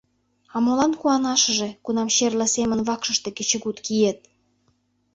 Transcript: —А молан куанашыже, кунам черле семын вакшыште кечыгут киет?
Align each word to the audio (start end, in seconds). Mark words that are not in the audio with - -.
—А 0.53 0.57
молан 0.65 0.93
куанашыже, 0.99 1.69
кунам 1.85 2.07
черле 2.15 2.45
семын 2.55 2.79
вакшыште 2.87 3.29
кечыгут 3.37 3.77
киет? 3.85 4.19